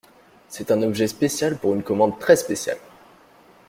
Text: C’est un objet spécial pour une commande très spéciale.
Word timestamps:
C’est 0.49 0.71
un 0.71 0.81
objet 0.81 1.05
spécial 1.07 1.59
pour 1.59 1.75
une 1.75 1.83
commande 1.83 2.17
très 2.17 2.35
spéciale. 2.35 2.79